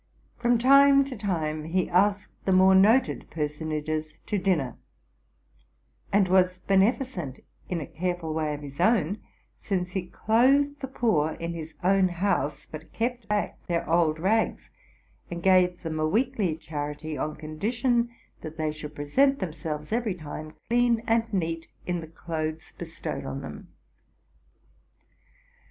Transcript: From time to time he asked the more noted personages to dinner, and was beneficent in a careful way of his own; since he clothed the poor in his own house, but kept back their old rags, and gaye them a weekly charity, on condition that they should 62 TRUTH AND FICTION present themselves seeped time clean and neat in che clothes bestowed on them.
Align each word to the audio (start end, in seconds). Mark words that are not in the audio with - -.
From 0.39 0.57
time 0.57 1.05
to 1.05 1.15
time 1.15 1.63
he 1.65 1.87
asked 1.87 2.35
the 2.45 2.51
more 2.51 2.73
noted 2.73 3.29
personages 3.29 4.15
to 4.25 4.39
dinner, 4.39 4.77
and 6.11 6.27
was 6.27 6.57
beneficent 6.57 7.39
in 7.69 7.79
a 7.79 7.85
careful 7.85 8.33
way 8.33 8.55
of 8.55 8.61
his 8.63 8.79
own; 8.79 9.19
since 9.59 9.91
he 9.91 10.07
clothed 10.07 10.79
the 10.79 10.87
poor 10.87 11.33
in 11.33 11.53
his 11.53 11.75
own 11.83 12.07
house, 12.07 12.65
but 12.65 12.91
kept 12.91 13.27
back 13.27 13.63
their 13.67 13.87
old 13.87 14.17
rags, 14.19 14.71
and 15.29 15.43
gaye 15.43 15.67
them 15.67 15.99
a 15.99 16.07
weekly 16.09 16.55
charity, 16.55 17.15
on 17.15 17.35
condition 17.35 18.09
that 18.41 18.57
they 18.57 18.71
should 18.71 18.95
62 18.95 18.95
TRUTH 18.95 18.97
AND 18.97 19.07
FICTION 19.07 19.27
present 19.27 19.39
themselves 19.39 19.87
seeped 19.89 20.19
time 20.19 20.53
clean 20.67 21.03
and 21.05 21.31
neat 21.31 21.67
in 21.85 22.01
che 22.01 22.07
clothes 22.07 22.71
bestowed 22.75 23.25
on 23.27 23.41
them. 23.41 23.67